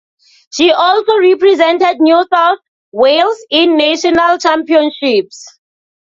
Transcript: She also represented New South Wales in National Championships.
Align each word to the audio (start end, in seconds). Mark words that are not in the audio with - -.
She 0.49 0.71
also 0.71 1.15
represented 1.19 1.99
New 1.99 2.25
South 2.33 2.57
Wales 2.91 3.37
in 3.51 3.77
National 3.77 4.39
Championships. 4.39 5.45